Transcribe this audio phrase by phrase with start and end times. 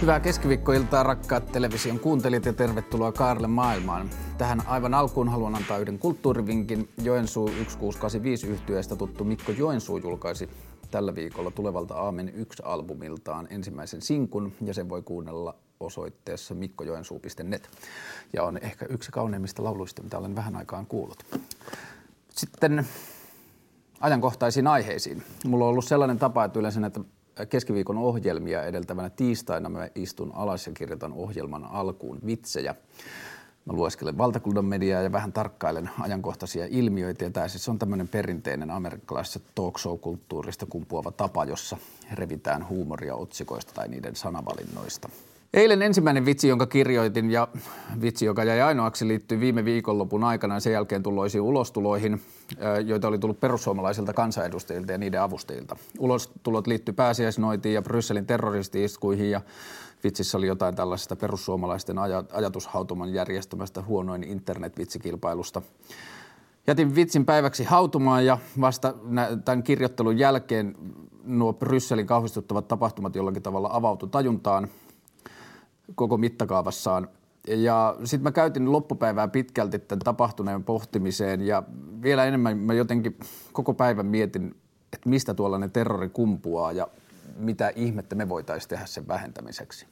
[0.00, 4.10] Hyvää keskiviikkoiltaa rakkaat television kuuntelijat ja tervetuloa Kaarle maailmaan.
[4.38, 6.88] Tähän aivan alkuun haluan antaa yhden kulttuurivinkin.
[7.02, 10.48] Joensuu 1685 yhtyeestä tuttu Mikko Joensuu julkaisi
[10.90, 17.70] tällä viikolla tulevalta Aamen 1-albumiltaan ensimmäisen sinkun ja sen voi kuunnella osoitteessa mikkojoensuu.net.
[18.32, 21.26] Ja on ehkä yksi kauneimmista lauluista, mitä olen vähän aikaan kuullut.
[22.30, 22.86] Sitten
[24.00, 25.22] ajankohtaisiin aiheisiin.
[25.46, 27.00] Mulla on ollut sellainen tapa, että yleensä näitä
[27.48, 32.74] keskiviikon ohjelmia edeltävänä tiistaina mä istun alas ja kirjoitan ohjelman alkuun vitsejä.
[33.64, 37.24] Mä lueskelen valtakunnan mediaa ja vähän tarkkailen ajankohtaisia ilmiöitä.
[37.24, 41.76] Ja tämä siis on tämmöinen perinteinen amerikkalaisessa talk show-kulttuurista kumpuava tapa, jossa
[42.12, 45.08] revitään huumoria otsikoista tai niiden sanavalinnoista.
[45.54, 47.48] Eilen ensimmäinen vitsi, jonka kirjoitin ja
[48.00, 52.22] vitsi, joka jäi ainoaksi, liittyy viime viikonlopun aikana ja sen jälkeen tulloisiin ulostuloihin,
[52.86, 55.76] joita oli tullut perussuomalaisilta kansanedustajilta ja niiden avustajilta.
[55.98, 59.40] Ulostulot liittyy pääsiäisnoitiin ja Brysselin terroristi-iskuihin ja
[60.04, 61.96] vitsissä oli jotain tällaisesta perussuomalaisten
[62.32, 65.62] ajatushautuman järjestämästä huonoin internetvitsikilpailusta.
[66.66, 68.94] Jätin vitsin päiväksi hautumaan ja vasta
[69.44, 70.76] tämän kirjoittelun jälkeen
[71.24, 74.68] nuo Brysselin kauhistuttavat tapahtumat jollakin tavalla avautu tajuntaan
[75.94, 77.08] koko mittakaavassaan.
[77.48, 81.62] Ja sitten mä käytin loppupäivää pitkälti tämän tapahtuneen pohtimiseen ja
[82.02, 83.18] vielä enemmän mä jotenkin
[83.52, 84.54] koko päivän mietin,
[84.92, 86.88] että mistä tuollainen terrori kumpuaa ja
[87.36, 89.86] mitä ihmettä me voitaisiin tehdä sen vähentämiseksi.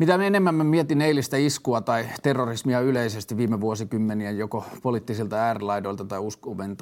[0.00, 6.18] Mitä enemmän mä mietin eilistä iskua tai terrorismia yleisesti viime vuosikymmenien joko poliittisilta äärilaidoilta tai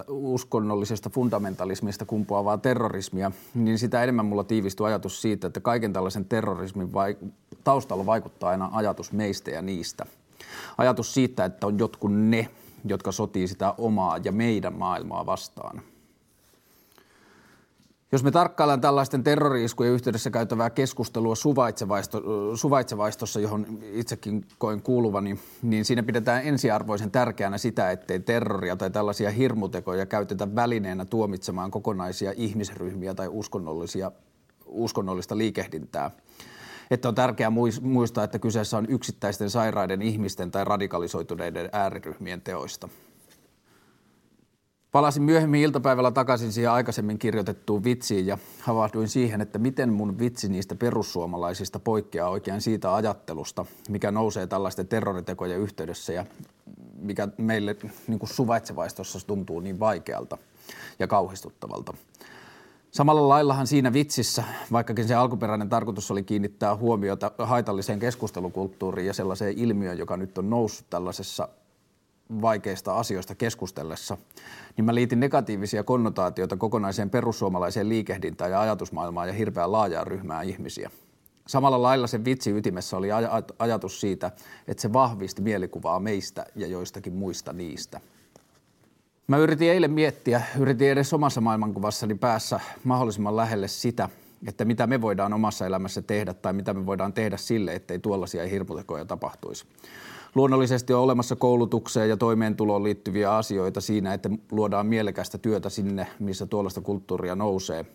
[0.09, 6.89] uskonnollisesta fundamentalismista kumpuavaa terrorismia, niin sitä enemmän mulla tiivistyi ajatus siitä, että kaiken tällaisen terrorismin
[6.89, 7.29] vaik-
[7.65, 10.07] taustalla vaikuttaa aina ajatus meistä ja niistä.
[10.79, 12.49] Ajatus siitä, että on jotkut ne,
[12.85, 15.83] jotka sotii sitä omaa ja meidän maailmaa vastaan–
[18.13, 22.23] jos me tarkkaillaan tällaisten terroriiskujen yhteydessä käytävää keskustelua suvaitsevaisto,
[22.57, 29.31] suvaitsevaistossa, johon itsekin koen kuuluvani, niin siinä pidetään ensiarvoisen tärkeänä sitä, ettei terroria tai tällaisia
[29.31, 34.13] hirmutekoja käytetä välineenä tuomitsemaan kokonaisia ihmisryhmiä tai uskonnollisia,
[34.67, 36.11] uskonnollista liikehdintää.
[36.91, 42.89] Että on tärkeää muistaa, että kyseessä on yksittäisten sairaiden ihmisten tai radikalisoituneiden ääriryhmien teoista.
[44.99, 50.49] Palasin myöhemmin iltapäivällä takaisin siihen aikaisemmin kirjoitettuun vitsiin ja havahduin siihen, että miten mun vitsi
[50.49, 56.25] niistä perussuomalaisista poikkeaa oikein siitä ajattelusta, mikä nousee tällaisten terroritekojen yhteydessä ja
[57.01, 57.77] mikä meille
[58.09, 60.39] niin kuin suvaitsevaistossa tuntuu niin vaikealta
[60.99, 61.95] ja kauhistuttavalta.
[62.91, 69.59] Samalla laillahan siinä vitsissä, vaikkakin se alkuperäinen tarkoitus oli kiinnittää huomiota haitalliseen keskustelukulttuuriin ja sellaiseen
[69.59, 71.49] ilmiöön, joka nyt on noussut tällaisessa
[72.43, 74.19] vaikeista asioista keskustellessa,
[74.77, 80.91] niin mä liitin negatiivisia konnotaatioita kokonaiseen perussuomalaiseen liikehdintään ja ajatusmaailmaan ja hirveän laajaa ryhmää ihmisiä.
[81.47, 84.31] Samalla lailla sen vitsi ytimessä oli aj- ajatus siitä,
[84.69, 88.01] että se vahvisti mielikuvaa meistä ja joistakin muista niistä.
[89.27, 94.09] Mä yritin eilen miettiä, yritin edes omassa maailmankuvassani päässä mahdollisimman lähelle sitä,
[94.47, 98.47] että mitä me voidaan omassa elämässä tehdä tai mitä me voidaan tehdä sille, ettei tuollaisia
[98.47, 99.65] hirmutekoja tapahtuisi.
[100.35, 106.47] Luonnollisesti on olemassa koulutukseen ja toimeentuloon liittyviä asioita siinä, että luodaan mielekästä työtä sinne, missä
[106.47, 107.87] tuollaista kulttuuria nousee.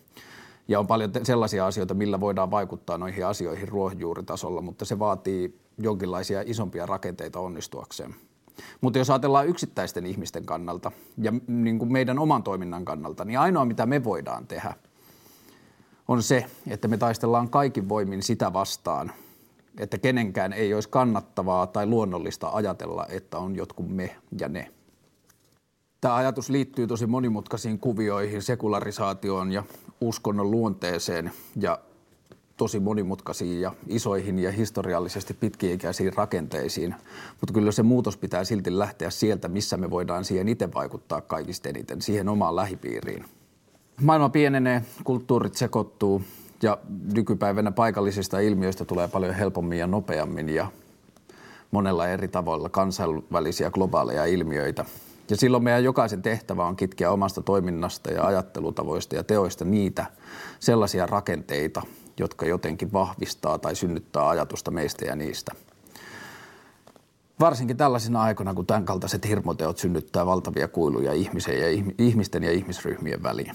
[0.68, 6.42] Ja on paljon sellaisia asioita, millä voidaan vaikuttaa noihin asioihin ruohonjuuritasolla, mutta se vaatii jonkinlaisia
[6.46, 8.14] isompia rakenteita onnistuakseen.
[8.80, 13.64] Mutta jos ajatellaan yksittäisten ihmisten kannalta ja niin kuin meidän oman toiminnan kannalta, niin ainoa
[13.64, 14.74] mitä me voidaan tehdä
[16.08, 19.12] on se, että me taistellaan kaikin voimin sitä vastaan,
[19.78, 24.70] että kenenkään ei olisi kannattavaa tai luonnollista ajatella, että on jotkut me ja ne.
[26.00, 29.62] Tämä ajatus liittyy tosi monimutkaisiin kuvioihin, sekularisaatioon ja
[30.00, 31.78] uskonnon luonteeseen ja
[32.56, 36.94] tosi monimutkaisiin ja isoihin ja historiallisesti pitkiikäisiin rakenteisiin.
[37.40, 41.68] Mutta kyllä se muutos pitää silti lähteä sieltä, missä me voidaan siihen itse vaikuttaa kaikista
[41.68, 43.24] eniten, siihen omaan lähipiiriin.
[44.00, 46.22] Maailma pienenee, kulttuurit sekoittuu,
[46.64, 46.78] ja
[47.14, 50.66] nykypäivänä paikallisista ilmiöistä tulee paljon helpommin ja nopeammin ja
[51.70, 54.84] monella eri tavoilla kansainvälisiä globaaleja ilmiöitä.
[55.30, 60.06] Ja silloin meidän jokaisen tehtävä on kitkeä omasta toiminnasta ja ajattelutavoista ja teoista niitä
[60.60, 61.82] sellaisia rakenteita,
[62.18, 65.52] jotka jotenkin vahvistaa tai synnyttää ajatusta meistä ja niistä.
[67.40, 73.22] Varsinkin tällaisina aikoina, kun tämän kaltaiset hirmoteot synnyttää valtavia kuiluja ihmisen ja ihmisten ja ihmisryhmien
[73.22, 73.52] väliin.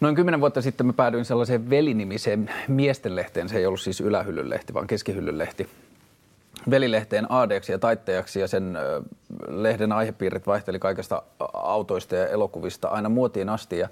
[0.00, 3.48] Noin kymmenen vuotta sitten mä päädyin sellaiseen velinimiseen miestenlehteen.
[3.48, 5.68] Se ei ollut siis ylähyllylehti, vaan keskihyllylehti.
[6.70, 8.78] Velilehteen aadeeksi ja taittajaksi ja sen
[9.48, 11.22] lehden aihepiirit vaihteli kaikesta
[11.54, 13.78] autoista ja elokuvista aina muotiin asti.
[13.78, 13.88] Ja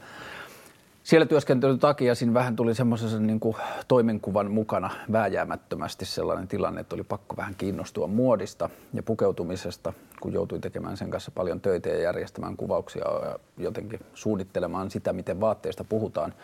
[1.02, 3.40] siellä työskentelyn takia siinä vähän tuli semmoisen niin
[3.88, 10.60] toimenkuvan mukana vääjäämättömästi sellainen tilanne, että oli pakko vähän kiinnostua muodista ja pukeutumisesta, kun joutui
[10.60, 16.34] tekemään sen kanssa paljon töitä ja järjestämään kuvauksia ja jotenkin suunnittelemaan sitä, miten vaatteista puhutaan.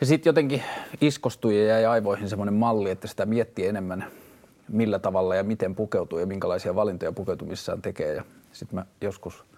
[0.00, 0.62] Ja sitten jotenkin
[1.00, 4.04] iskostui ja jäi aivoihin semmoinen malli, että sitä mietti enemmän,
[4.68, 8.14] millä tavalla ja miten pukeutuu ja minkälaisia valintoja pukeutumissaan tekee.
[8.14, 9.44] Ja sitten mä joskus–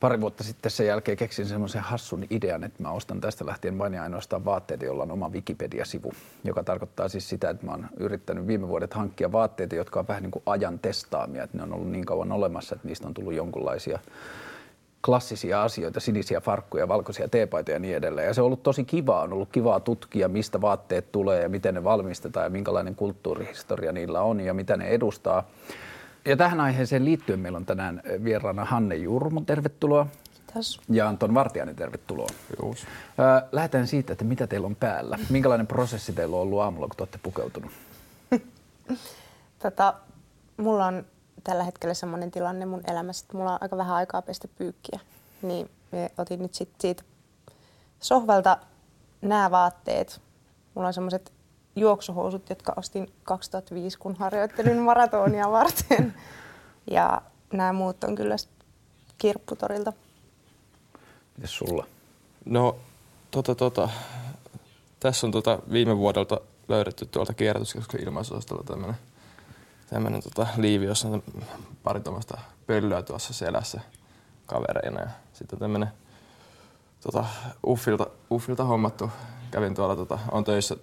[0.00, 3.94] pari vuotta sitten sen jälkeen keksin semmoisen hassun idean, että mä ostan tästä lähtien vain
[3.94, 6.12] ja ainoastaan vaatteita, jolla on oma Wikipedia-sivu,
[6.44, 10.22] joka tarkoittaa siis sitä, että mä oon yrittänyt viime vuodet hankkia vaatteita, jotka on vähän
[10.22, 13.34] niin kuin ajan testaamia, että ne on ollut niin kauan olemassa, että niistä on tullut
[13.34, 13.98] jonkunlaisia
[15.06, 18.26] klassisia asioita, sinisiä farkkuja, valkoisia teepaitoja ja niin edelleen.
[18.26, 21.74] Ja se on ollut tosi kivaa, on ollut kivaa tutkia, mistä vaatteet tulee ja miten
[21.74, 25.44] ne valmistetaan ja minkälainen kulttuurihistoria niillä on ja mitä ne edustaa.
[26.28, 30.06] Ja tähän aiheeseen liittyen meillä on tänään vieraana Hanne Jurmo, tervetuloa.
[30.34, 30.80] Kiitos.
[30.88, 32.28] Ja Anton Vartiainen, tervetuloa.
[32.48, 32.86] Kiitos.
[33.52, 35.18] Lähdetään siitä, että mitä teillä on päällä.
[35.30, 37.70] Minkälainen prosessi teillä on ollut aamulla, kun te olette pukeutunut?
[39.62, 39.94] tota,
[40.56, 41.04] mulla on
[41.44, 45.00] tällä hetkellä sellainen tilanne mun elämässä, että mulla on aika vähän aikaa pestä pyykkiä.
[45.42, 47.02] Niin me otin nyt sit siitä
[48.00, 48.58] sohvalta
[49.22, 50.20] nämä vaatteet.
[50.74, 51.32] Mulla on semmoiset
[51.80, 56.14] juoksuhousut, jotka ostin 2005, kun harjoittelin maratonia varten.
[56.90, 57.22] Ja
[57.52, 58.36] nämä muut on kyllä
[59.18, 59.92] kirpputorilta.
[61.36, 61.86] Mites sulla?
[62.44, 62.76] No,
[63.30, 63.88] tota, tota,
[65.00, 68.96] tässä on tota viime vuodelta löydetty tuolta kierrätyskeskuksen ilmaisuosastolla tämmönen,
[69.90, 71.22] tämmönen tota liivi, jossa on
[71.82, 73.80] pari tuommoista pöllöä tuossa selässä
[74.46, 75.00] kavereina.
[75.00, 75.88] Ja sitten tämmönen
[77.02, 77.24] tota,
[77.66, 79.10] Uffilta, Uffilta hommattu.
[79.50, 80.76] Kävin tuolla, tota, on töissä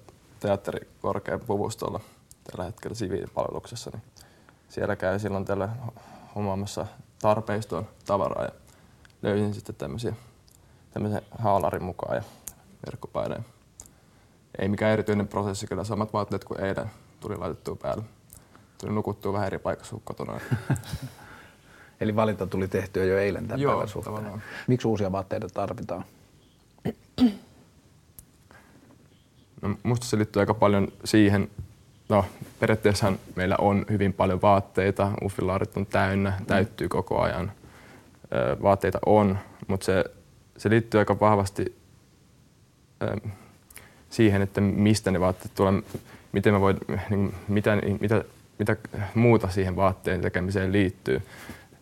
[0.45, 1.99] teatterikorkean puvustolla
[2.43, 4.03] tällä hetkellä siviilipalveluksessa, niin
[4.69, 5.69] siellä käy silloin tällä
[6.35, 6.85] hommaamassa
[7.21, 8.51] tarpeistoon tavaraa ja
[9.21, 10.13] löysin sitten tämmöisiä,
[10.91, 12.23] tämmöisen haalarin mukaan ja
[12.85, 13.45] verkkopaineen.
[14.59, 18.03] Ei mikään erityinen prosessi, kyllä samat vaatteet kuin eilen tuli laitettua päälle.
[18.81, 20.39] Tuli nukuttua vähän eri paikassa kotona.
[22.01, 24.15] Eli valinta tuli tehtyä jo eilen tämän Joo, päivän suhteen.
[24.15, 24.41] tavallaan.
[24.67, 26.05] Miksi uusia vaatteita tarvitaan?
[29.61, 31.49] No, musta se liittyy aika paljon siihen,
[32.09, 32.25] no
[32.59, 37.51] periaatteessa meillä on hyvin paljon vaatteita, uffilaarit on täynnä, täyttyy koko ajan.
[38.61, 40.05] Vaatteita on, mutta se,
[40.57, 41.75] se liittyy aika vahvasti
[44.09, 45.73] siihen, että mistä ne vaatteet tulee,
[46.31, 46.77] miten mä voin,
[47.09, 48.23] niin, mitä, mitä,
[48.59, 48.75] mitä
[49.15, 51.21] muuta siihen vaatteen tekemiseen liittyy.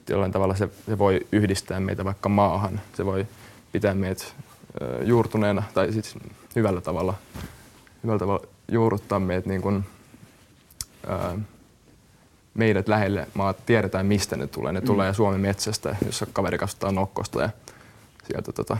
[0.09, 3.27] Jollain tavalla se, se voi yhdistää meitä vaikka maahan, se voi
[3.71, 4.35] pitää meidät
[4.81, 6.15] ö, juurtuneena tai siis
[6.55, 7.13] hyvällä tavalla
[8.03, 9.85] hyvällä tavalla juurruttaa meidät niin kuin,
[11.07, 11.37] ää,
[12.53, 14.73] meidät lähelle maat, tiedetään mistä ne tulee.
[14.73, 14.85] Ne mm.
[14.85, 17.49] tulee Suomen metsästä, jossa kaveri kasvattaa nokkosta ja
[18.27, 18.77] sieltä tota,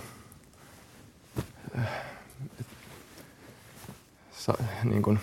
[4.32, 4.54] sa,
[4.84, 5.20] niin kuin,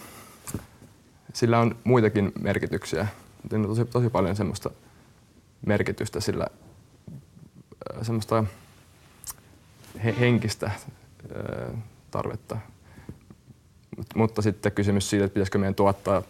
[1.32, 3.06] sillä on muitakin merkityksiä.
[3.52, 4.70] On tosi, tosi paljon semmoista
[5.66, 6.46] merkitystä sillä
[8.02, 8.44] semmoista
[10.04, 10.70] he, henkistä
[12.10, 12.56] tarvetta
[14.14, 16.22] mutta sitten kysymys siitä, että pitäisikö meidän tuottaa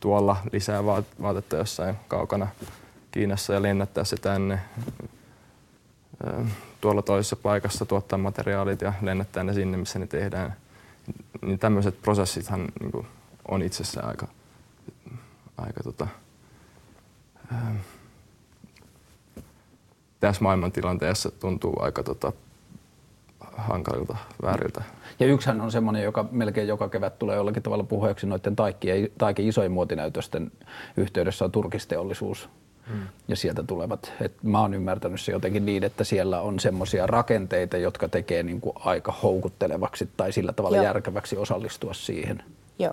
[0.00, 0.84] tuolla lisää
[1.22, 2.48] vaatetta jossain kaukana
[3.10, 4.60] Kiinassa ja lennättää se tänne
[6.80, 10.56] tuolla toisessa paikassa tuottaa materiaalit ja lennättää ne sinne, missä ne tehdään.
[11.42, 13.06] Niin tämmöiset prosessithan niin kuin,
[13.48, 14.28] on itsessään aika,
[15.58, 16.06] aika tota,
[20.20, 22.32] tässä maailmantilanteessa tuntuu aika tota,
[23.72, 24.82] hankalilta, vääriltä.
[25.20, 29.48] Ja yksihän on semmoinen, joka melkein joka kevät tulee jollakin tavalla puheeksi noiden taikki, taikki
[29.48, 30.52] isojen muotinäytösten
[30.96, 32.48] yhteydessä on turkisteollisuus.
[32.88, 33.02] Hmm.
[33.28, 37.76] Ja sieltä tulevat, et mä oon ymmärtänyt se jotenkin niin, että siellä on semmoisia rakenteita,
[37.76, 40.84] jotka tekee niin kuin aika houkuttelevaksi tai sillä tavalla Joo.
[40.84, 42.42] järkeväksi osallistua siihen.
[42.78, 42.92] Joo,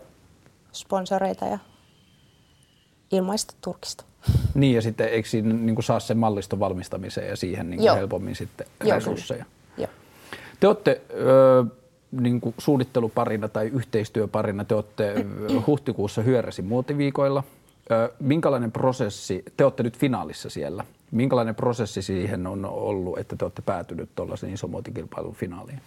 [0.72, 1.60] sponsoreita ja
[3.12, 4.04] ilmaista turkista.
[4.54, 7.96] Niin ja sitten eikö siinä niin kuin saa sen malliston valmistamiseen ja siihen niin kuin
[7.96, 9.44] helpommin sitten Joo, resursseja?
[9.44, 9.59] Kyllä.
[10.60, 11.66] Te olette ö,
[12.12, 15.26] niin kuin suunnitteluparina tai yhteistyöparina, te olette
[15.68, 17.44] huhtikuussa Hyöräsi muotiviikoilla.
[17.92, 23.46] Ö, minkälainen prosessi, te olette nyt finaalissa siellä, minkälainen prosessi siihen on ollut, että te
[23.46, 25.82] olette päätynyt tuollaisen muotikilpailun finaaliin?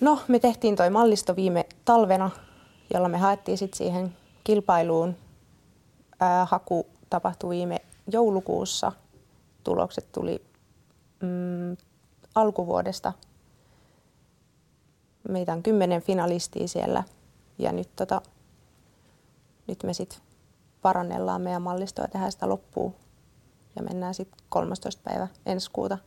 [0.00, 2.30] No, me tehtiin toi mallisto viime talvena,
[2.94, 5.16] jolla me haettiin sitten siihen kilpailuun.
[6.20, 7.80] Ää, haku tapahtui viime
[8.12, 8.92] joulukuussa.
[9.64, 10.42] Tulokset tuli
[11.20, 11.76] mm,
[12.40, 13.12] alkuvuodesta.
[15.28, 17.04] Meitä on kymmenen finalistia siellä
[17.58, 18.22] ja nyt, tota,
[19.66, 20.18] nyt me sitten
[20.82, 22.94] parannellaan meidän mallistoa ja tehdään sitä loppuun.
[23.76, 25.02] Ja mennään sitten 13.
[25.04, 25.98] päivä ensi kuuta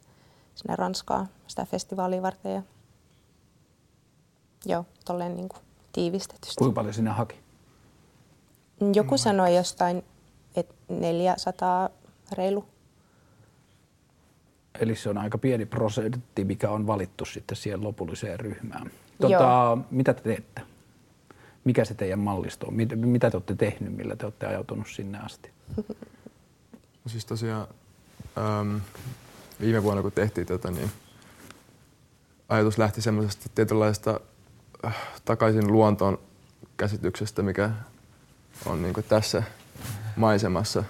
[0.56, 2.54] sinne Ranskaan sitä festivaalia varten.
[2.54, 2.62] Ja
[4.66, 5.62] joo, tolleen niin kuin
[5.94, 6.56] tiivistetysti.
[6.58, 7.40] Kuinka paljon sinne haki?
[8.94, 10.04] Joku sanoi jostain,
[10.56, 11.90] että 400
[12.32, 12.66] reilu.
[14.80, 18.92] Eli se on aika pieni prosentti, mikä on valittu sitten siihen lopulliseen ryhmään.
[19.22, 20.62] Tota, mitä te teette?
[21.64, 22.74] Mikä se teidän mallisto on?
[22.74, 25.50] Mitä, mitä te olette tehnyt, millä te olette ajautunut sinne asti?
[25.78, 27.68] No siis tosiaan
[28.38, 28.82] äm,
[29.62, 30.92] viime vuonna kun tehtiin tätä, niin
[32.50, 34.20] ajatus lähti semmoisesta tietynlaista
[34.86, 36.20] äh, takaisin luontoon
[36.78, 37.70] käsityksestä, mikä
[38.66, 39.44] on niin tässä
[40.16, 40.84] maisemassa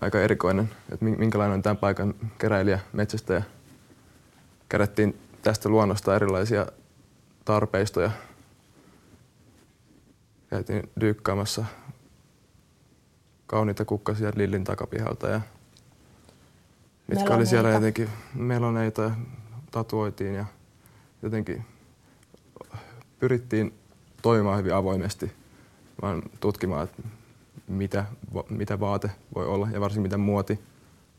[0.00, 3.42] aika erikoinen, että minkälainen on tämän paikan keräilijä, metsästäjä.
[4.68, 6.66] Kerättiin tästä luonnosta erilaisia
[7.44, 8.10] tarpeistoja.
[10.50, 11.64] Käytiin dyykkaamassa
[13.46, 15.40] kauniita kukkasia Lillin takapihalta ja
[17.06, 17.34] mitkä meloneita.
[17.36, 19.10] oli siellä jotenkin meloneita ja
[19.70, 20.44] tatuoitiin ja
[21.22, 21.64] jotenkin
[23.18, 23.74] pyrittiin
[24.22, 25.32] toimimaan hyvin avoimesti,
[26.02, 27.02] vaan tutkimaan, että
[27.68, 28.04] mitä,
[28.48, 30.60] mitä vaate voi olla ja varsinkin mitä muoti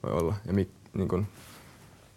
[0.03, 0.35] voi olla.
[0.45, 1.27] Ja mi, niin kun,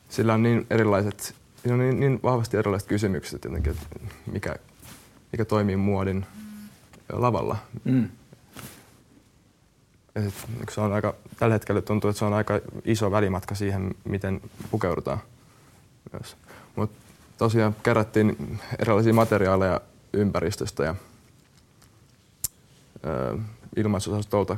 [0.09, 3.87] sillä on niin erilaiset, siinä on niin, niin vahvasti erilaiset kysymykset jotenkin, että
[4.33, 4.57] mikä,
[5.33, 6.27] mikä toimii muodin
[7.13, 7.57] lavalla.
[7.85, 8.09] Mm.
[10.17, 10.35] Et,
[10.71, 15.19] se on aika, tällä hetkellä tuntuu, että se on aika iso välimatka siihen, miten pukeudutaan
[16.13, 16.37] myös.
[16.77, 17.01] Mutta
[17.39, 19.81] tosiaan kerättiin erilaisia materiaaleja
[20.13, 20.95] ympäristöstä ja
[23.05, 23.39] ö,
[23.77, 24.57] ilmaisosastolta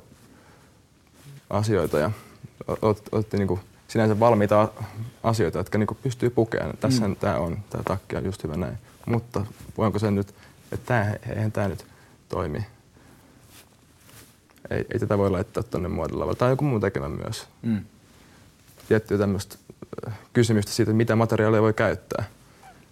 [1.50, 2.11] asioita ja
[3.12, 4.69] otettiin niin kuin sinänsä valmiita
[5.23, 6.76] asioita, jotka niin pystyy pukemaan.
[6.76, 7.16] Tässä mm.
[7.16, 8.78] tämä on, tämä takki on just hyvä näin.
[9.07, 9.47] Mutta
[9.78, 10.35] voinko sen nyt,
[10.73, 11.87] että tämä, eihän tämä nyt
[12.28, 12.66] toimi.
[14.71, 16.37] Ei, ei tätä voi laittaa tuonne muotilavalle.
[16.37, 17.47] Tai joku muu tekemä myös.
[17.62, 17.85] Mm.
[18.88, 19.57] Tiettyä tämmöistä
[20.07, 22.25] äh, kysymystä siitä, mitä materiaaleja voi käyttää.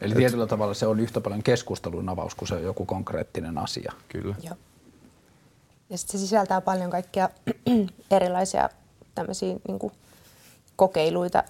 [0.00, 3.58] Eli Et, tietyllä tavalla se on yhtä paljon keskustelun avaus kuin se on joku konkreettinen
[3.58, 3.92] asia.
[4.08, 4.34] Kyllä.
[4.42, 4.56] Joo.
[5.90, 7.28] Ja sitten se sisältää paljon kaikkia
[8.11, 8.68] erilaisia
[9.14, 9.92] tämmöisiä niin
[10.76, 11.44] kokeiluita.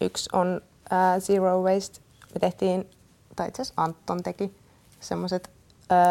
[0.00, 0.60] Yksi on
[0.92, 2.00] uh, Zero Waste.
[2.34, 2.90] Me tehtiin,
[3.36, 4.54] tai itse asiassa Anton teki
[5.00, 5.50] semmoiset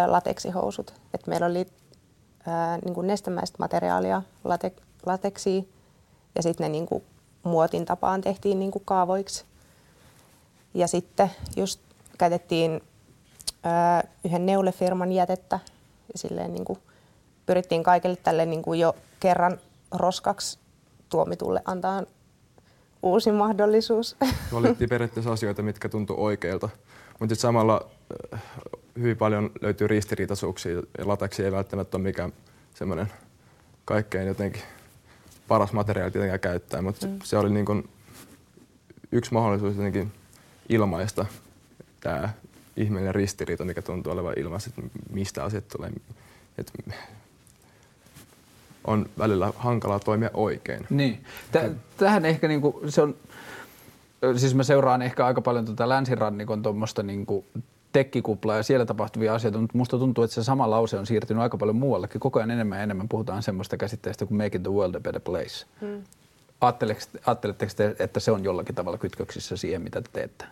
[0.08, 0.94] lateksihousut.
[1.14, 4.72] Että meillä oli uh, niin kuin nestemäistä materiaalia, late,
[5.06, 5.64] lateksia,
[6.36, 7.04] ja sitten ne niin kuin
[7.44, 9.46] muotin tapaan tehtiin niin kuin kaavoiksi.
[10.74, 11.80] Ja sitten just
[12.18, 15.60] käytettiin uh, yhden neulefirman jätettä
[16.14, 16.80] ja silleen niin kuin
[17.46, 19.58] pyrittiin kaikille tälle niin kuin jo kerran
[19.92, 20.60] roskaksi
[21.10, 22.04] tuomitulle antaa
[23.04, 24.16] uusi mahdollisuus.
[24.54, 26.70] Valittiin periaatteessa asioita, mitkä tuntui oikeilta,
[27.20, 27.90] mutta samalla
[28.34, 28.42] äh,
[29.00, 32.34] hyvin paljon löytyy ristiriitaisuuksia ja lateksi ei välttämättä ole mikään
[32.76, 33.12] semmoinen
[33.86, 34.62] kaikkein jotenkin
[35.48, 37.20] paras materiaali tietenkään käyttää, mutta mm.
[37.24, 37.90] se oli niin kuin
[39.12, 40.12] yksi mahdollisuus jotenkin
[40.70, 41.26] ilmaista
[42.00, 42.30] tämä
[42.78, 45.92] ihmeellinen ristiriita, mikä tuntuu olevan ilmassa, että mistä asiat tulee.
[46.58, 46.72] Että
[48.88, 50.88] on välillä hankalaa toimia oikein.
[50.90, 51.24] Niin.
[51.98, 53.16] Tähän ehkä niinku, se on,
[54.36, 57.46] siis mä seuraan ehkä aika paljon tuota länsirannikon tuommoista niinku
[57.92, 61.58] tekkikuplaa ja siellä tapahtuvia asioita, mutta musta tuntuu, että se sama lause on siirtynyt aika
[61.58, 62.22] paljon muuallekin.
[62.22, 65.66] Koko ajan enemmän ja enemmän puhutaan semmoista käsitteestä kuin making the world a better place.
[65.82, 66.04] Hmm.
[66.62, 70.46] Ajatteletteko te, että se on jollakin tavalla kytköksissä siihen, mitä te teette?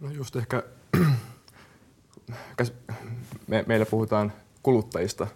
[0.00, 0.62] No just ehkä,
[3.46, 5.26] me, meillä puhutaan kuluttajista,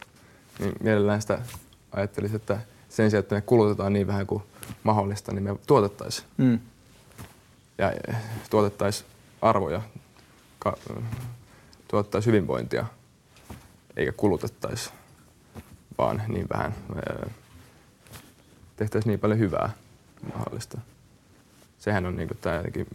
[0.58, 1.38] niin mielellään sitä
[1.96, 4.42] ajattelisin, että sen sijaan, että me kulutetaan niin vähän kuin
[4.82, 6.28] mahdollista, niin me tuotettaisiin.
[6.36, 6.60] Mm.
[7.78, 7.92] Ja
[8.50, 9.10] tuotettaisiin
[9.42, 9.82] arvoja,
[10.58, 10.76] ka,
[11.88, 12.86] tuotettaisiin hyvinvointia,
[13.96, 14.90] eikä kulutettaisi
[15.98, 16.74] vaan niin vähän.
[16.94, 17.30] Me
[18.76, 19.70] tehtäisiin niin paljon hyvää
[20.34, 20.78] mahdollista.
[21.78, 22.86] Sehän on niin kuin tämä jotenkin,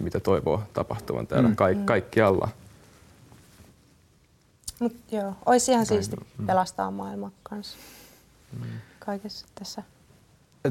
[0.00, 1.56] mitä toivoo tapahtuvan täällä mm.
[1.56, 2.48] Kaik- kaikkialla.
[4.80, 6.46] Mut joo, olisi ihan siisti mm.
[6.46, 7.78] pelastaa maailman kanssa
[8.98, 9.82] kaikessa tässä.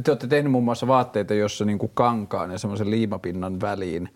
[0.04, 4.10] Te olette tehneet muun muassa vaatteita, jossa niin kuin kankaan ja semmoisen liimapinnan väliin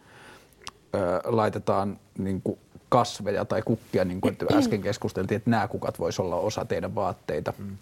[0.95, 5.99] ö, laitetaan niin kuin kasveja tai kukkia, niin kuin että äsken keskusteltiin, että nämä kukat
[5.99, 7.53] voisi olla osa teidän vaatteita.
[7.57, 7.77] Mm.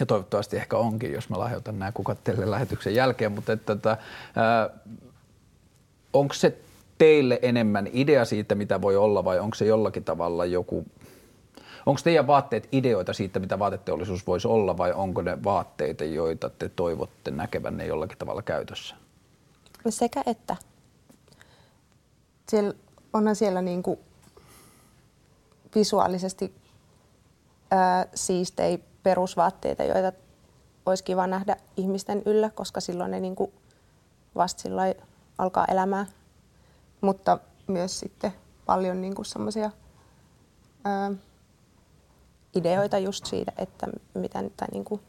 [0.00, 3.98] Ja toivottavasti ehkä onkin, jos mä lahjoitan nämä kukat teille lähetyksen jälkeen, mutta että, että,
[6.12, 6.58] onko se
[6.98, 10.86] teille enemmän idea siitä, mitä voi olla, vai onko se jollakin tavalla joku
[11.86, 16.68] Onko teidän vaatteet ideoita siitä, mitä vaateteollisuus voisi olla, vai onko ne vaatteita, joita te
[16.68, 18.94] toivotte näkevänne jollakin tavalla käytössä?
[19.88, 20.56] Sekä että.
[22.48, 22.74] Siellä,
[23.12, 23.98] onhan siellä niin kuin
[25.74, 26.54] visuaalisesti
[27.70, 30.12] ää, siistei perusvaatteita, joita
[30.86, 33.52] olisi kiva nähdä ihmisten yllä, koska silloin ne niin kuin
[34.34, 34.68] vasta
[35.38, 36.06] alkaa elämään.
[37.00, 38.32] Mutta myös sitten
[38.66, 39.70] paljon niin kuin semmoisia
[42.54, 45.00] ideoita just siitä, että mitä, tai niin kuin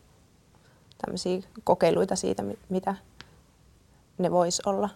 [1.05, 2.95] tämmöisiä kokeiluita siitä, mitä
[4.17, 4.89] ne vois olla,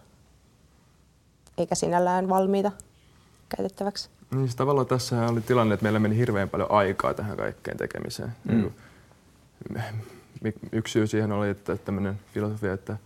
[1.58, 2.72] eikä sinällään valmiita
[3.56, 4.10] käytettäväksi.
[4.30, 8.32] Niin siis tavallaan tässä oli tilanne, että meillä meni hirveän paljon aikaa tähän kaikkeen tekemiseen.
[8.44, 8.70] Mm.
[10.42, 12.96] Niin yksi syy siihen oli, että tämmöinen filosofia, että,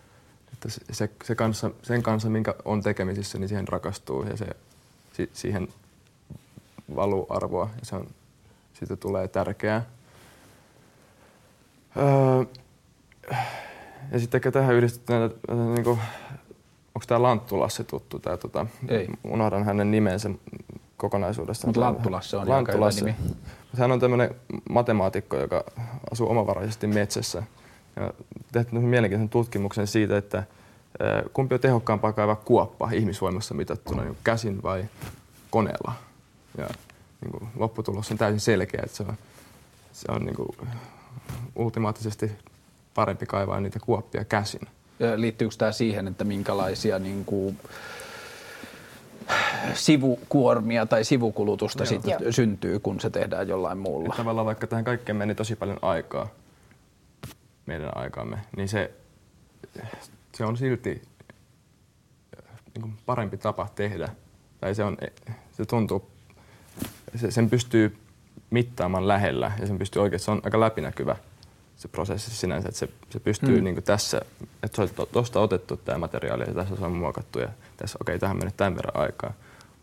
[0.53, 4.47] että se, se kanssa, sen kanssa, minkä on tekemisissä, niin siihen rakastuu ja se,
[5.13, 5.69] si, siihen
[6.97, 8.07] valuu arvoa ja se on,
[8.83, 9.83] siitä tulee tärkeää.
[11.97, 12.45] Öö,
[14.13, 15.31] ja sitten ehkä tähän yhdistetään,
[15.75, 15.99] niin kuin,
[16.95, 18.19] onko tämä Lanttulassi tuttu?
[18.19, 19.09] Tää, tota, Ei.
[19.25, 20.31] Unohdan hänen nimensä
[20.97, 21.69] kokonaisuudessaan.
[21.69, 23.05] Mutta Lanttulassi on Lanttulassi.
[23.05, 23.35] aika nimi.
[23.79, 24.35] Hän on tämmöinen
[24.71, 25.65] matemaatikko, joka
[26.13, 27.43] asuu omavaraisesti metsässä.
[27.97, 28.13] Ja
[28.53, 30.45] tehty mielenkiintoisen tutkimuksen siitä, että
[31.33, 34.85] kumpi on tehokkaampaa kaivaa kuoppa ihmisvoimassa mitattuna, niin käsin vai
[35.51, 35.93] koneella.
[36.59, 36.69] Ja
[37.23, 39.17] niin kuin, lopputulos on täysin selkeä, että se on,
[39.93, 40.49] se on niin kuin,
[41.57, 42.33] ultimaattisesti
[42.95, 44.61] parempi kaivaa niitä kuoppia käsin.
[45.17, 47.59] Liittyykö tämä siihen, että minkälaisia niin kuin,
[49.75, 54.09] sivukuormia tai sivukulutusta sit syntyy, kun se tehdään jollain muulla?
[54.09, 56.29] Ja tavallaan vaikka tähän kaikkeen meni tosi paljon aikaa,
[57.67, 58.91] meidän aikaamme, niin se,
[60.35, 61.03] se on silti
[62.75, 64.09] niin kuin parempi tapa tehdä.
[64.61, 64.97] Tai se, on,
[65.53, 66.11] se tuntuu,
[67.17, 67.97] se, sen pystyy
[68.51, 71.17] mittaamaan lähellä ja sen pystyy oikein, se on aika läpinäkyvä
[71.83, 73.65] se prosessi sinänsä, että se, se pystyy mm.
[73.65, 74.21] niin tässä,
[74.63, 78.13] että se on tuosta otettu tämä materiaali ja tässä se on muokattu ja tässä okei,
[78.13, 79.33] okay, tähän menee tämän verran aikaa.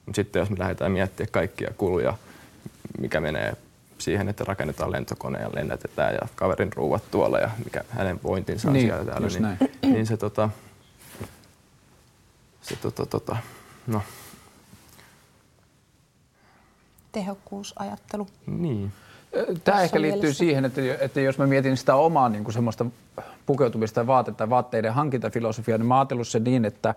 [0.06, 2.18] Mutta sitten jos me lähdetään miettimään kaikkia kuluja,
[3.00, 3.54] mikä menee
[3.98, 8.74] siihen, että rakennetaan lentokone ja lennätetään ja kaverin ruuat tuolla ja mikä hänen pointinsa on
[8.74, 10.50] niin, siellä täällä, niin, niin se, tota,
[12.62, 13.38] se tota, tota,
[13.88, 14.02] no.
[17.12, 18.28] Tehokkuusajattelu.
[18.46, 18.92] Niin.
[19.64, 20.40] Tämä ehkä liittyy mielessä.
[20.40, 22.86] siihen, että, että jos mä mietin sitä omaa niin kuin semmoista
[23.46, 26.96] pukeutumista ja vaatetta, vaatteiden hankintafilosofiaa, niin mä ajatellut se niin, että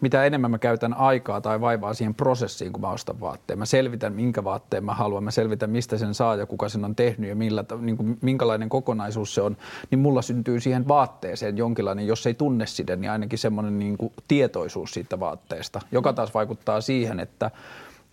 [0.00, 3.58] mitä enemmän mä käytän aikaa tai vaivaa siihen prosessiin, kun mä ostan vaatteen.
[3.58, 6.96] Mä selvitän, minkä vaatteen mä haluan, mä selvitän, mistä sen saa ja kuka sen on
[6.96, 9.56] tehnyt ja millä, niin kuin, minkälainen kokonaisuus se on,
[9.90, 14.12] niin mulla syntyy siihen vaatteeseen jonkinlainen, jos ei tunne sitä, niin ainakin semmoinen niin kuin
[14.28, 17.50] tietoisuus siitä vaatteesta, joka taas vaikuttaa siihen, että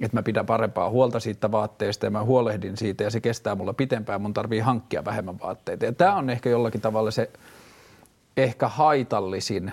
[0.06, 3.74] että mä pidän parempaa huolta siitä vaatteesta ja mä huolehdin siitä ja se kestää mulla
[3.74, 5.86] pitempään, mun tarvii hankkia vähemmän vaatteita.
[5.86, 7.30] Ja tämä on ehkä jollakin tavalla se
[8.38, 9.72] ehkä haitallisin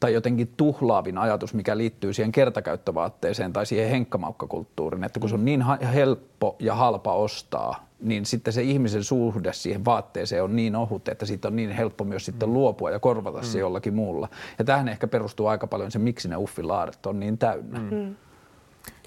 [0.00, 5.44] tai jotenkin tuhlaavin ajatus, mikä liittyy siihen kertakäyttövaatteeseen tai siihen henkkamaukkakulttuuriin, että kun se on
[5.44, 11.08] niin helppo ja halpa ostaa, niin sitten se ihmisen suhde siihen vaatteeseen on niin ohut,
[11.08, 12.52] että siitä on niin helppo myös sitten mm.
[12.52, 13.44] luopua ja korvata mm.
[13.44, 14.28] se jollakin muulla.
[14.58, 17.78] Ja tähän ehkä perustuu aika paljon se, miksi ne uffilaadet on niin täynnä.
[17.78, 18.16] Mm.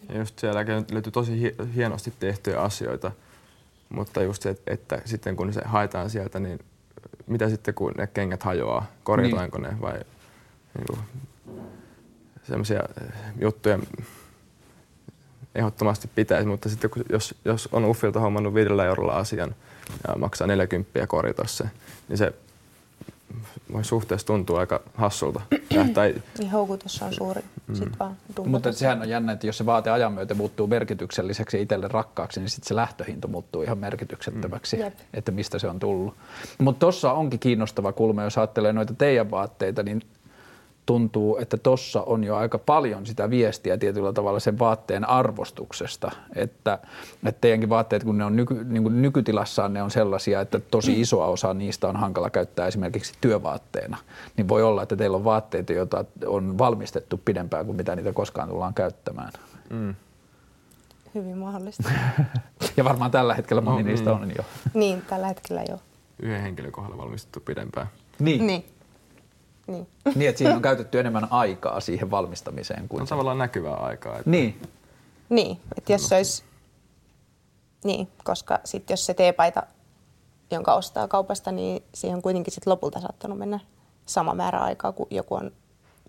[0.09, 3.11] Ja just siellä löytyy tosi hienosti tehtyjä asioita,
[3.89, 6.59] mutta just se, että sitten kun se haetaan sieltä, niin
[7.27, 9.71] mitä sitten kun ne kengät hajoaa, korjataanko niin.
[9.71, 9.99] ne vai
[10.77, 10.99] niin
[12.43, 13.79] semmoisia eh, juttuja
[15.55, 19.55] ehdottomasti pitäisi, mutta sitten kun, jos, jos on Uffilta hommannut 5 eurolla asian
[20.07, 21.63] ja maksaa 40 korjata se,
[22.09, 22.33] niin se
[23.73, 25.41] voi suhteessa tuntuu aika hassulta.
[25.69, 26.15] Ja, tai...
[26.39, 27.41] Niin houkutus on suuri.
[27.67, 27.75] Mm.
[27.75, 31.87] Sit vaan Mutta sehän on jännä, että jos se vaate ajan myötä muuttuu merkitykselliseksi itselle
[31.87, 34.91] rakkaaksi, niin sitten se lähtöhinta muuttuu ihan merkityksettömäksi, mm.
[35.13, 36.15] että mistä se on tullut.
[36.57, 40.01] Mutta tuossa onkin kiinnostava kulma, jos ajattelee noita teidän vaatteita, niin
[40.85, 46.79] tuntuu, että tossa on jo aika paljon sitä viestiä tietyllä tavalla sen vaatteen arvostuksesta, että,
[47.25, 51.01] että teidänkin vaatteet, kun ne on nyky, niin kuin nykytilassaan, ne on sellaisia, että tosi
[51.01, 53.97] isoa osa niistä on hankala käyttää esimerkiksi työvaatteena,
[54.37, 58.49] niin voi olla, että teillä on vaatteita, joita on valmistettu pidempään kuin mitä niitä koskaan
[58.49, 59.31] tullaan käyttämään.
[59.69, 59.95] Mm.
[61.15, 61.89] Hyvin mahdollista.
[62.77, 64.21] ja varmaan tällä hetkellä moni no, niistä mm.
[64.21, 64.43] on jo.
[64.73, 65.79] Niin, tällä hetkellä jo.
[66.21, 67.87] Yhden henkilön kohdalla valmistettu pidempään.
[68.19, 68.47] Niin.
[68.47, 68.65] niin.
[69.67, 69.88] Niin.
[70.15, 72.88] niin, että siinä on käytetty enemmän aikaa siihen valmistamiseen.
[72.88, 74.17] Kuin on tavallaan näkyvää aikaa.
[74.17, 74.30] Että...
[74.30, 74.62] Niin.
[75.30, 76.43] Niin, että jos se olisi,
[77.84, 79.63] niin, koska sitten jos se teepaita,
[80.52, 83.60] jonka ostaa kaupasta, niin siihen on kuitenkin sit lopulta saattanut mennä
[84.06, 85.52] sama määrä aikaa, kun joku on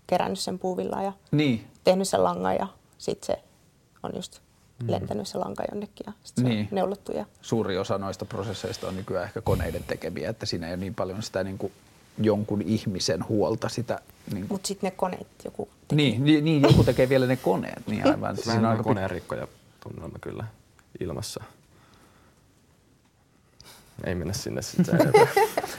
[0.07, 1.67] kerännyt sen puuvilla ja niin.
[1.83, 3.43] tehnyt sen langan ja sitten se
[4.03, 4.39] on just
[4.83, 4.91] mm.
[4.91, 6.65] lentänyt se lanka jonnekin ja sitten niin.
[6.65, 7.11] se on neulottu.
[7.11, 7.25] Ja...
[7.41, 11.23] Suuri osa noista prosesseista on nykyään ehkä koneiden tekemiä, että siinä ei ole niin paljon
[11.23, 11.73] sitä niin kuin
[12.17, 13.99] jonkun ihmisen huolta sitä.
[14.33, 16.05] Niin Mutta sitten ne koneet joku tekee.
[16.05, 17.87] Niin, niin, niin, joku tekee vielä ne koneet.
[17.87, 18.37] Niin aivan.
[18.37, 19.47] Siinä on aika koneen rikkoja
[19.79, 20.45] tunnelma kyllä
[20.99, 21.43] ilmassa.
[24.03, 24.99] Ei mennä sinne sitten.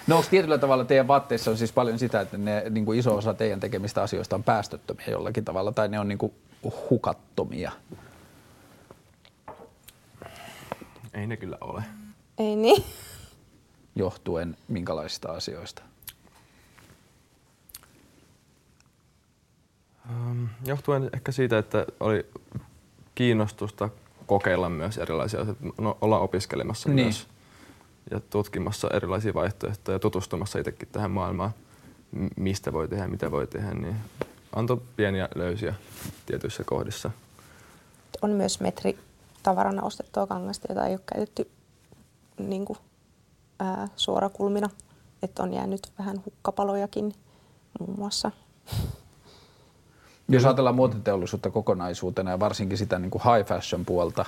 [0.06, 3.16] No onko tietyllä tavalla teidän vaatteissa on siis paljon sitä, että ne, niin kuin iso
[3.16, 6.32] osa teidän tekemistä asioista on päästöttömiä jollakin tavalla, tai ne on niin kuin
[6.90, 7.72] hukattomia?
[11.14, 11.82] Ei ne kyllä ole.
[12.38, 12.84] Ei niin.
[13.94, 15.82] Johtuen minkälaisista asioista?
[20.10, 22.26] Um, johtuen ehkä siitä, että oli
[23.14, 23.88] kiinnostusta
[24.26, 27.06] kokeilla myös erilaisia asioita, no, olla opiskelemassa niin.
[27.06, 27.28] myös
[28.10, 31.50] ja tutkimassa erilaisia vaihtoehtoja ja tutustumassa itsekin tähän maailmaan,
[32.36, 33.96] mistä voi tehdä, mitä voi tehdä, niin
[34.56, 35.74] antoi pieniä löysiä
[36.26, 37.10] tietyissä kohdissa.
[38.22, 38.98] On myös metri
[39.42, 41.50] tavarana ostettua kangasta, jota ei ole käytetty
[42.38, 42.78] niin kuin,
[43.58, 44.70] ää, suorakulmina.
[45.22, 47.14] Että on jäänyt vähän hukkapalojakin
[47.80, 48.30] muun muassa.
[50.28, 54.24] Jos ajatellaan muotiteollisuutta kokonaisuutena ja varsinkin sitä niin kuin high fashion puolta,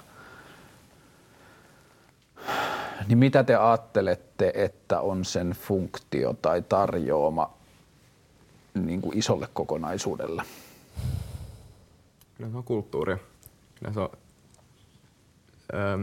[3.08, 7.50] niin mitä te ajattelette, että on sen funktio tai tarjoama
[8.74, 10.42] niin kuin isolle kokonaisuudelle?
[12.36, 13.16] Kyllä se on kulttuuri.
[13.78, 14.10] Kyllä se on,
[15.74, 15.98] öö,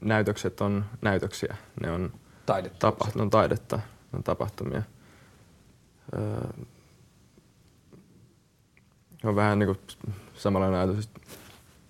[0.00, 1.56] näytökset on näytöksiä.
[1.82, 2.12] Ne on
[2.46, 2.78] taidetta.
[2.78, 4.82] Tapa, ne on taidetta, ne on tapahtumia.
[6.14, 6.64] Öö,
[9.24, 9.78] on vähän niin kuin
[10.34, 11.08] samanlainen ajatus.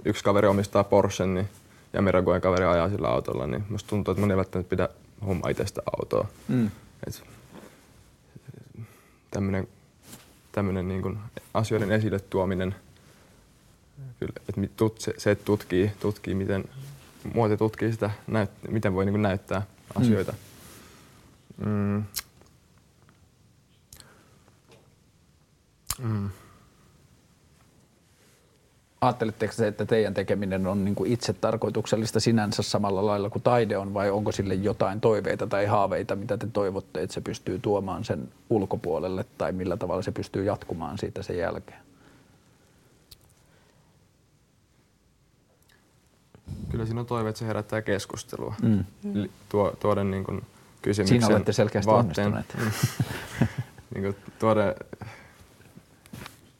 [0.05, 1.49] Yksi kaveri omistaa Porschen niin,
[1.93, 4.89] ja Miragoen kaveri ajaa sillä autolla, niin musta tuntuu, että moni ei välttämättä pidä
[5.27, 6.27] homma itsestä autoa.
[6.49, 6.71] Mm.
[7.07, 7.23] Et,
[9.31, 9.69] tämmönen,
[10.53, 11.19] tämmönen niin kuin
[11.55, 12.75] asioiden esille tuominen,
[14.21, 16.65] kyllä, että tut, se, se, että tutkii, tutkii miten,
[17.35, 19.63] muoti tutkii sitä, näyt, miten voi niin kuin näyttää
[19.95, 20.35] asioita.
[21.57, 21.67] Mm.
[21.67, 22.05] Mm.
[25.99, 26.31] Mm.
[29.03, 33.77] Ajatteletteko se, että teidän tekeminen on niin kuin itse tarkoituksellista sinänsä samalla lailla kuin taide
[33.77, 38.05] on, vai onko sille jotain toiveita tai haaveita, mitä te toivotte, että se pystyy tuomaan
[38.05, 41.79] sen ulkopuolelle, tai millä tavalla se pystyy jatkumaan siitä sen jälkeen?
[46.71, 48.55] Kyllä siinä on toive, että se herättää keskustelua.
[48.63, 48.85] Mm.
[49.49, 50.43] Tuo, tuoden niin kuin
[50.83, 52.79] kysymyksen Siinä olette selkeästi vaatteen, onnistuneet.
[53.95, 54.75] niin kuin tuoda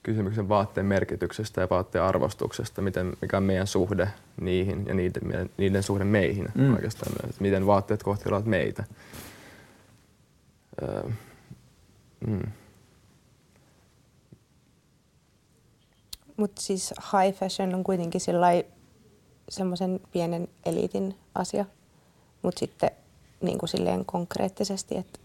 [0.03, 4.09] kysymyksen vaatteen merkityksestä ja vaatteen arvostuksesta, miten, mikä on meidän suhde
[4.41, 6.75] niihin ja niiden, niiden suhde meihin mm.
[6.75, 7.13] oikeastaan.
[7.25, 8.85] Että miten vaatteet kohtelevat meitä.
[10.83, 11.03] Öö,
[12.27, 12.43] mm.
[16.37, 18.21] Mutta siis high fashion on kuitenkin
[19.49, 21.65] semmoisen pienen eliitin asia,
[22.43, 22.91] mutta sitten
[23.41, 25.19] niin kuin silleen konkreettisesti, että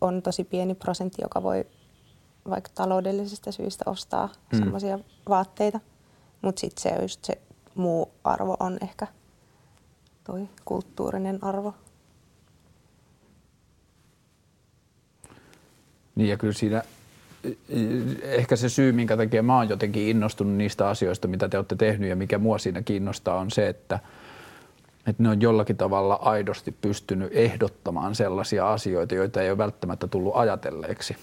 [0.00, 1.66] on tosi pieni prosentti, joka voi
[2.50, 4.58] vaikka taloudellisista syistä ostaa mm.
[4.58, 5.80] semmoisia vaatteita.
[6.42, 7.38] Mutta sitten se, just se
[7.74, 9.06] muu arvo on ehkä
[10.24, 11.74] toi kulttuurinen arvo.
[16.14, 16.82] Niin ja kyllä siinä
[18.22, 22.10] ehkä se syy, minkä takia mä oon jotenkin innostunut niistä asioista, mitä te olette tehnyt
[22.10, 23.98] ja mikä mua siinä kiinnostaa on se, että,
[25.06, 30.36] että ne on jollakin tavalla aidosti pystynyt ehdottamaan sellaisia asioita, joita ei ole välttämättä tullut
[30.36, 31.16] ajatelleeksi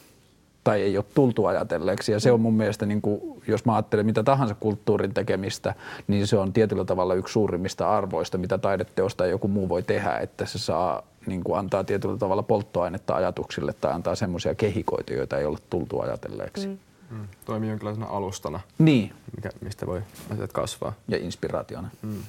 [0.66, 2.12] tai ei ole tultu ajatelleeksi.
[2.12, 5.74] Ja se on mun mielestä, niin kuin, jos mä ajattelen mitä tahansa kulttuurin tekemistä,
[6.08, 10.18] niin se on tietyllä tavalla yksi suurimmista arvoista, mitä taideteosta tai joku muu voi tehdä,
[10.18, 15.38] että se saa niin kuin antaa tietyllä tavalla polttoainetta ajatuksille tai antaa semmoisia kehikoita, joita
[15.38, 16.68] ei ole tultu ajatelleeksi.
[16.68, 16.78] Mm.
[17.10, 17.28] Mm.
[17.46, 19.12] Toimii jonkinlaisena alustana, niin.
[19.36, 20.02] mikä, mistä voi
[20.34, 20.94] asiat kasvaa.
[21.08, 21.90] Ja inspiraationa.
[22.02, 22.22] Mm.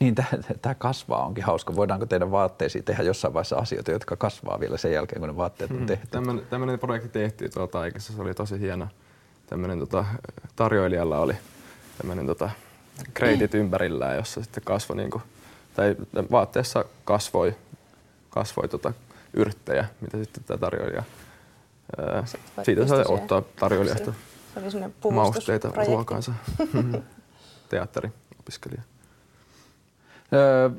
[0.00, 0.14] Niin,
[0.62, 1.76] tämä kasvaa onkin hauska.
[1.76, 5.70] Voidaanko teidän vaatteisiin tehdä jossain vaiheessa asioita, jotka kasvaa vielä sen jälkeen, kun ne vaatteet
[5.70, 5.86] on hmm.
[5.86, 6.06] tehty?
[6.06, 8.12] Tämmöinen, tämmöinen projekti tehtiin tuolla Taikissa.
[8.12, 8.88] Se oli tosi hieno.
[9.46, 10.04] Tämmöinen tota,
[10.56, 11.34] tarjoilijalla oli
[11.98, 12.50] tämmöinen tota,
[13.14, 15.22] kreitit ympärillään, jossa sitten kasvoi, niin kuin,
[15.74, 15.96] tai
[16.30, 17.54] vaatteessa kasvoi,
[18.30, 18.92] kasvoi tota,
[19.34, 21.02] yrttejä, mitä sitten tämä tarjoilija
[21.98, 22.24] ää,
[22.62, 24.12] siitä sai ottaa tarjoilijasta
[25.12, 26.32] mausteita ruokaansa.
[27.68, 28.82] Teatteriopiskelija.
[30.34, 30.70] Öö,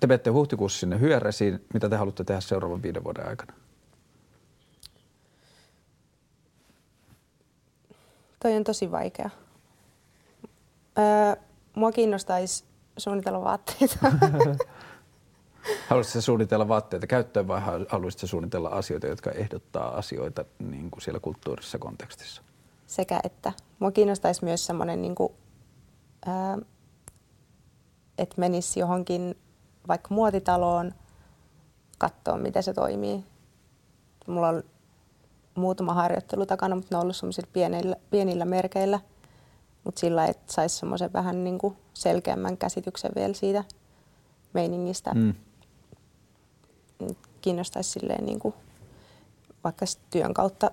[0.00, 1.64] te menette huhtikuussa sinne hyöresiin.
[1.74, 3.52] Mitä te haluatte tehdä seuraavan viiden vuoden aikana?
[8.40, 9.30] Toi on tosi vaikea.
[10.98, 11.42] Öö,
[11.74, 12.64] mua kiinnostaisi
[12.96, 13.98] suunnitella vaatteita.
[15.88, 21.78] Haluaisitko suunnitella vaatteita käyttöön vai haluaisitko suunnitella asioita, jotka ehdottaa asioita niin kuin siellä kulttuurisessa
[21.78, 22.42] kontekstissa?
[22.86, 23.52] Sekä että.
[23.78, 25.32] Mua kiinnostaisi myös semmoinen niin kuin,
[28.18, 29.34] että menisi johonkin
[29.88, 30.94] vaikka muotitaloon
[31.98, 33.24] katsoa, miten se toimii.
[34.26, 34.62] Mulla on
[35.54, 39.00] muutama harjoittelu takana, mutta ne on ollut semmoisilla pienillä, pienillä merkeillä.
[39.84, 43.64] Mutta sillä, että saisi semmoisen vähän niin kuin selkeämmän käsityksen vielä siitä
[44.52, 45.14] meiningistä.
[45.14, 45.34] Mm.
[47.40, 48.54] kiinnostaisi silleen niin kuin,
[49.64, 50.70] vaikka työn kautta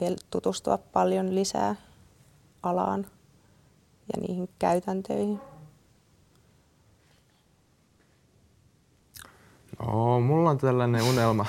[0.00, 1.76] vielä tutustua paljon lisää
[2.62, 3.06] alaan
[4.14, 5.40] ja niihin käytäntöihin.
[9.78, 11.46] No, mulla on tällainen unelma.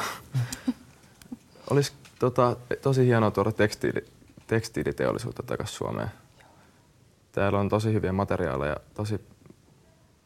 [1.70, 4.06] Olisi tota, tosi hienoa tuoda tekstiili,
[4.48, 6.12] tekstiiliteollisuutta takaisin Suomeen.
[7.32, 9.22] Täällä on tosi hyviä materiaaleja, tosi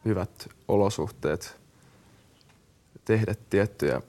[0.06, 1.62] hyvät olosuhteet
[3.06, 4.02] tehdä tiettyjä,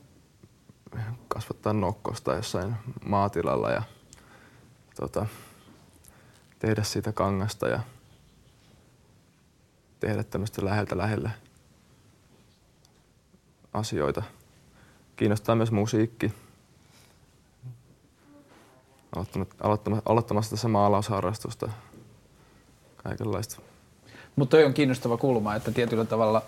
[1.29, 2.75] kasvattaa nokkosta jossain
[3.05, 3.83] maatilalla ja
[4.97, 5.27] tota,
[6.59, 7.81] tehdä siitä kangasta ja
[10.01, 11.31] tehdä tämmöistä läheltä lähelle
[13.73, 14.23] asioita.
[15.17, 16.33] Kiinnostaa myös musiikki.
[20.05, 21.71] Aloittamassa, tässä maalausharrastusta.
[22.97, 23.63] Kaikenlaista.
[24.37, 26.43] Mutta toi on kiinnostava kulma, että tietyllä tavalla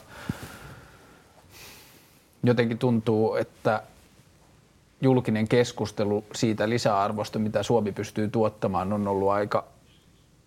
[2.43, 3.83] jotenkin tuntuu, että
[5.01, 9.65] julkinen keskustelu siitä lisäarvosta, mitä Suomi pystyy tuottamaan, on ollut aika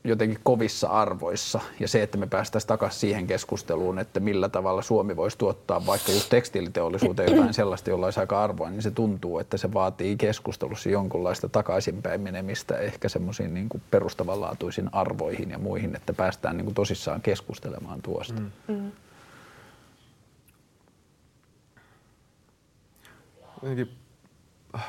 [0.08, 1.60] jotenkin kovissa arvoissa.
[1.80, 6.12] Ja se, että me päästäisiin takaisin siihen keskusteluun, että millä tavalla Suomi voisi tuottaa vaikka
[6.12, 10.90] just tekstiiliteollisuuteen jotain sellaista, jolla olisi aika arvoa, niin se tuntuu, että se vaatii keskustelussa
[10.90, 17.22] jonkunlaista takaisinpäin menemistä ehkä semmoisiin niin perustavanlaatuisiin arvoihin ja muihin, että päästään niin kuin tosissaan
[17.22, 18.42] keskustelemaan tuosta.
[18.42, 18.52] Mm.
[18.68, 18.92] Mm.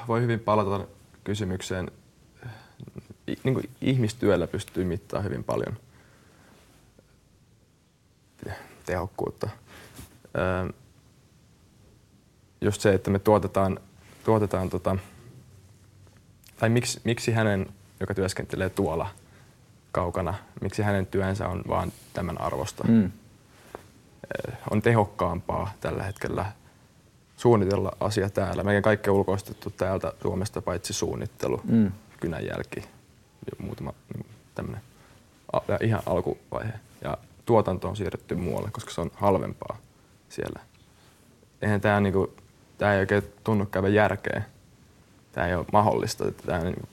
[0.08, 0.86] voi hyvin palata
[1.24, 1.90] kysymykseen
[3.44, 5.76] niin kuin ihmistyöllä pystyy mittaamaan hyvin paljon
[8.88, 9.48] tehokkuutta.
[10.36, 10.72] Öö,
[12.60, 13.80] just se, että me tuotetaan,
[14.24, 14.96] tuotetaan tota,
[16.58, 17.66] tai miksi, miksi hänen,
[18.00, 19.10] joka työskentelee tuolla
[19.92, 22.84] kaukana, miksi hänen työnsä on vaan tämän arvosta.
[22.88, 23.04] Mm.
[23.04, 26.52] Öö, on tehokkaampaa tällä hetkellä
[27.36, 28.64] suunnitella asia täällä.
[28.64, 31.92] Meidän kaikki on ulkoistettu täältä Suomesta paitsi suunnittelu, mm.
[32.20, 32.84] kynänjälki,
[33.58, 34.82] muutama niin tämmöinen
[35.80, 36.72] ihan alkuvaihe.
[37.02, 39.76] Ja tuotanto on siirretty muualle, koska se on halvempaa
[40.28, 40.60] siellä.
[41.62, 42.34] Eihän tämä niinku,
[42.78, 44.42] tää ei oikein tunnu käydä järkeä.
[45.32, 46.28] Tämä ei ole mahdollista.
[46.28, 46.88] Että tää, niinku,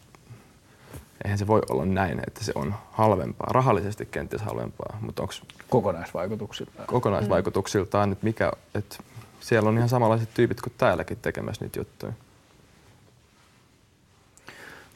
[1.23, 3.47] eihän se voi olla näin, että se on halvempaa.
[3.51, 5.33] Rahallisesti kenties halvempaa, mutta onko...
[5.69, 6.87] Kokonaisvaikutuksiltaan.
[6.87, 8.97] Kokonaisvaikutuksiltaan, että mikä, että
[9.39, 12.13] siellä on ihan samanlaiset tyypit kuin täälläkin tekemässä niitä juttuja.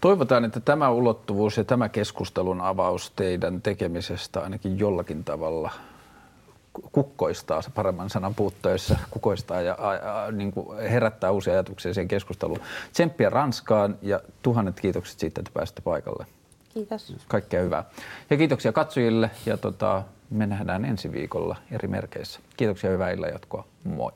[0.02, 5.72] Toivotaan, että tämä ulottuvuus ja tämä keskustelun avaus teidän tekemisestä ainakin jollakin tavalla
[6.92, 9.90] kukkoistaa, se paremman sanan puutteessa, kukoistaa ja a,
[10.26, 12.60] a, niin kuin herättää uusia ajatuksia siihen keskusteluun.
[12.94, 16.26] Tsemppiä Ranskaan ja tuhannet kiitokset siitä, että pääsitte paikalle.
[16.74, 17.16] Kiitos.
[17.28, 17.84] Kaikkea hyvää.
[18.30, 22.40] Ja kiitoksia katsojille ja tota, me nähdään ensi viikolla eri merkeissä.
[22.58, 23.66] Kiitoksia hyvää illan jatkoa.
[23.84, 24.12] Moi.